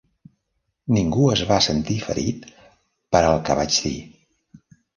Ningú 0.95 1.27
es 1.33 1.43
va 1.51 1.59
sentir 1.67 1.99
ferit 2.07 2.49
per 3.17 3.23
el 3.29 3.39
que 3.51 3.61
vaig 3.63 3.81
dir. 3.87 3.97